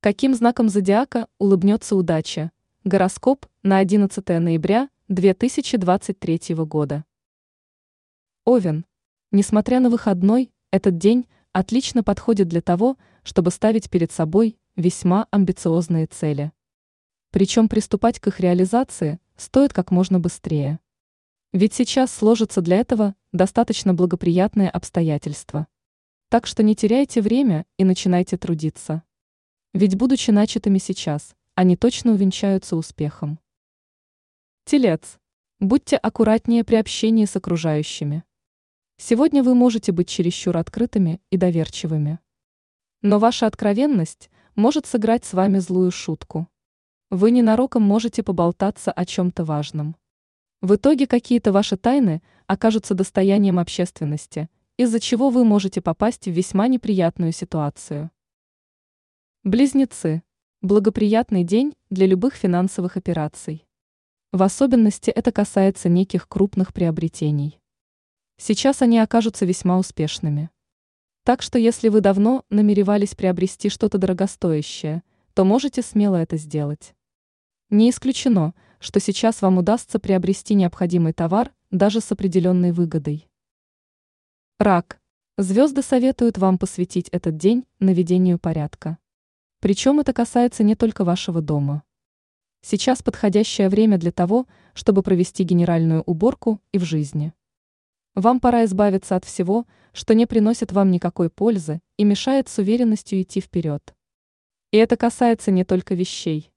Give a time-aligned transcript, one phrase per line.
[0.00, 2.52] Каким знаком зодиака улыбнется удача?
[2.84, 7.04] Гороскоп на 11 ноября 2023 года.
[8.44, 8.86] Овен.
[9.32, 16.06] Несмотря на выходной, этот день отлично подходит для того, чтобы ставить перед собой весьма амбициозные
[16.06, 16.52] цели.
[17.32, 20.78] Причем приступать к их реализации стоит как можно быстрее.
[21.52, 25.66] Ведь сейчас сложатся для этого достаточно благоприятные обстоятельства.
[26.28, 29.02] Так что не теряйте время и начинайте трудиться.
[29.78, 33.38] Ведь будучи начатыми сейчас, они точно увенчаются успехом.
[34.64, 35.20] Телец.
[35.60, 38.24] Будьте аккуратнее при общении с окружающими.
[38.96, 42.18] Сегодня вы можете быть чересчур открытыми и доверчивыми.
[43.02, 46.48] Но ваша откровенность может сыграть с вами злую шутку.
[47.10, 49.94] Вы ненароком можете поболтаться о чем-то важном.
[50.60, 56.66] В итоге какие-то ваши тайны окажутся достоянием общественности, из-за чего вы можете попасть в весьма
[56.66, 58.10] неприятную ситуацию.
[59.48, 60.22] Близнецы.
[60.60, 63.66] Благоприятный день для любых финансовых операций.
[64.30, 67.58] В особенности это касается неких крупных приобретений.
[68.36, 70.50] Сейчас они окажутся весьма успешными.
[71.24, 76.94] Так что если вы давно намеревались приобрести что-то дорогостоящее, то можете смело это сделать.
[77.70, 83.26] Не исключено, что сейчас вам удастся приобрести необходимый товар даже с определенной выгодой.
[84.58, 85.00] Рак.
[85.38, 88.98] Звезды советуют вам посвятить этот день наведению порядка.
[89.60, 91.82] Причем это касается не только вашего дома.
[92.60, 97.32] Сейчас подходящее время для того, чтобы провести генеральную уборку и в жизни.
[98.14, 103.20] Вам пора избавиться от всего, что не приносит вам никакой пользы и мешает с уверенностью
[103.22, 103.94] идти вперед.
[104.70, 106.52] И это касается не только вещей.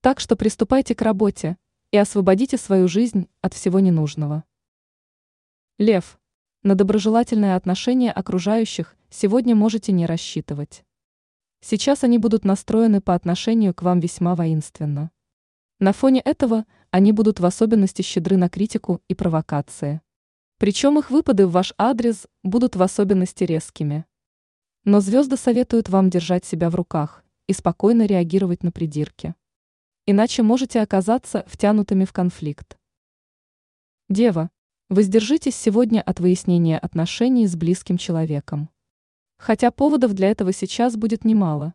[0.00, 1.56] Так что приступайте к работе
[1.90, 4.44] и освободите свою жизнь от всего ненужного.
[5.78, 6.18] Лев.
[6.62, 10.84] На доброжелательное отношение окружающих сегодня можете не рассчитывать.
[11.64, 15.10] Сейчас они будут настроены по отношению к вам весьма воинственно.
[15.80, 20.02] На фоне этого они будут в особенности щедры на критику и провокации.
[20.58, 24.04] Причем их выпады в ваш адрес будут в особенности резкими.
[24.84, 29.34] Но звезды советуют вам держать себя в руках и спокойно реагировать на придирки
[30.06, 32.78] иначе можете оказаться втянутыми в конфликт.
[34.08, 34.50] Дева,
[34.90, 38.68] воздержитесь сегодня от выяснения отношений с близким человеком.
[39.44, 41.74] Хотя поводов для этого сейчас будет немало.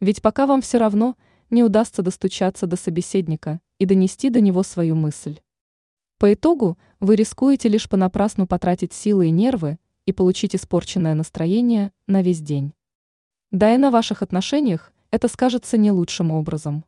[0.00, 1.14] Ведь пока вам все равно
[1.50, 5.40] не удастся достучаться до собеседника и донести до него свою мысль.
[6.16, 12.22] По итогу вы рискуете лишь понапрасну потратить силы и нервы и получить испорченное настроение на
[12.22, 12.72] весь день.
[13.50, 16.82] Да и на ваших отношениях это скажется не лучшим образом.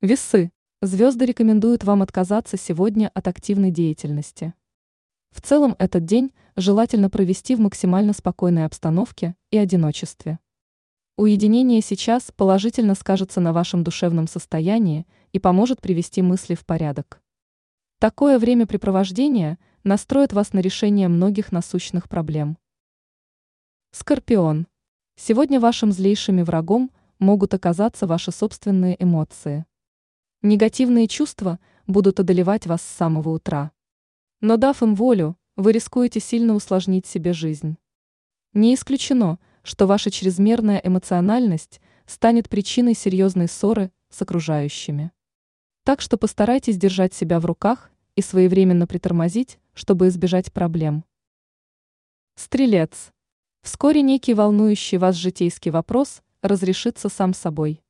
[0.00, 0.52] Весы.
[0.80, 4.54] Звезды рекомендуют вам отказаться сегодня от активной деятельности.
[5.30, 10.38] В целом этот день желательно провести в максимально спокойной обстановке и одиночестве.
[11.16, 17.20] Уединение сейчас положительно скажется на вашем душевном состоянии и поможет привести мысли в порядок.
[17.98, 22.56] Такое времяпрепровождение настроит вас на решение многих насущных проблем.
[23.92, 24.66] Скорпион.
[25.16, 29.66] Сегодня вашим злейшими врагом могут оказаться ваши собственные эмоции.
[30.40, 33.72] Негативные чувства будут одолевать вас с самого утра.
[34.40, 37.76] Но дав им волю, вы рискуете сильно усложнить себе жизнь.
[38.54, 45.12] Не исключено, что ваша чрезмерная эмоциональность станет причиной серьезной ссоры с окружающими.
[45.84, 51.04] Так что постарайтесь держать себя в руках и своевременно притормозить, чтобы избежать проблем.
[52.34, 53.12] Стрелец.
[53.62, 57.82] Вскоре некий волнующий вас житейский вопрос разрешится сам собой.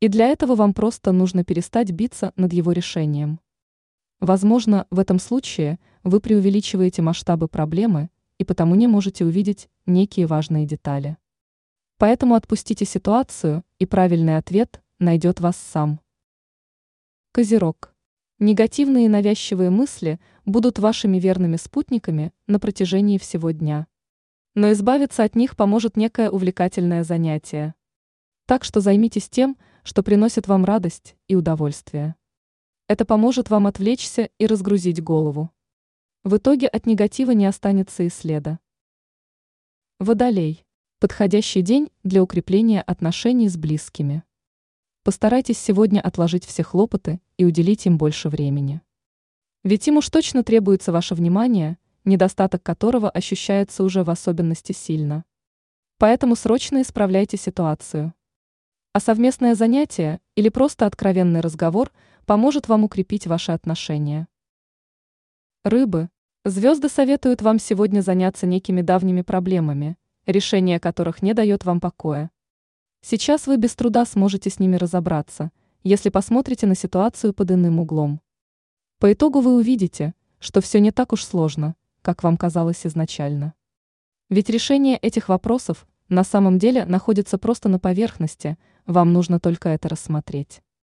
[0.00, 3.40] И для этого вам просто нужно перестать биться над его решением.
[4.22, 10.64] Возможно, в этом случае вы преувеличиваете масштабы проблемы и потому не можете увидеть некие важные
[10.64, 11.16] детали.
[11.98, 15.98] Поэтому отпустите ситуацию, и правильный ответ найдет вас сам.
[17.32, 17.96] Козерог.
[18.38, 23.88] Негативные и навязчивые мысли будут вашими верными спутниками на протяжении всего дня.
[24.54, 27.74] Но избавиться от них поможет некое увлекательное занятие.
[28.46, 32.14] Так что займитесь тем, что приносит вам радость и удовольствие.
[32.92, 35.48] Это поможет вам отвлечься и разгрузить голову.
[36.24, 38.58] В итоге от негатива не останется и следа.
[39.98, 40.66] Водолей.
[41.00, 44.24] Подходящий день для укрепления отношений с близкими.
[45.04, 48.82] Постарайтесь сегодня отложить все хлопоты и уделить им больше времени.
[49.64, 55.24] Ведь им уж точно требуется ваше внимание, недостаток которого ощущается уже в особенности сильно.
[55.96, 58.12] Поэтому срочно исправляйте ситуацию.
[58.92, 61.90] А совместное занятие или просто откровенный разговор
[62.26, 64.28] поможет вам укрепить ваши отношения.
[65.64, 66.08] Рыбы.
[66.44, 69.96] Звезды советуют вам сегодня заняться некими давними проблемами,
[70.26, 72.30] решение которых не дает вам покоя.
[73.00, 75.50] Сейчас вы без труда сможете с ними разобраться,
[75.82, 78.20] если посмотрите на ситуацию под иным углом.
[78.98, 83.54] По итогу вы увидите, что все не так уж сложно, как вам казалось изначально.
[84.30, 89.88] Ведь решение этих вопросов на самом деле находится просто на поверхности, вам нужно только это
[89.88, 90.62] рассмотреть.